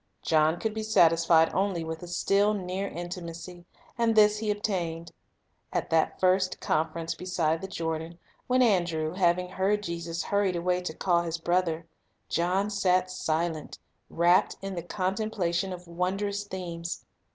John 0.23 0.59
could 0.59 0.73
be 0.73 0.81
satisfied 0.81 1.53
only 1.53 1.83
with 1.83 2.01
a 2.01 2.07
still 2.07 2.55
nearer 2.55 2.89
intimacy, 2.89 3.65
and 3.99 4.15
this 4.15 4.39
he 4.39 4.49
obtained. 4.49 5.11
At 5.71 5.91
that 5.91 6.19
first 6.19 6.59
conference 6.59 7.13
beside 7.13 7.61
the 7.61 7.67
Jordan, 7.67 8.17
when 8.47 8.63
Andrew, 8.63 9.13
having 9.13 9.49
heard 9.49 9.83
Jesus, 9.83 10.23
hurried 10.23 10.55
away 10.55 10.81
to 10.81 10.95
call 10.95 11.21
his 11.21 11.37
brother, 11.37 11.85
John 12.29 12.71
sat 12.71 13.11
silent, 13.11 13.77
rapt 14.09 14.57
in 14.63 14.73
the 14.73 14.81
contemplation 14.81 15.71
of 15.71 15.87
won 15.87 16.17
drous 16.17 16.47
themes. 16.47 17.05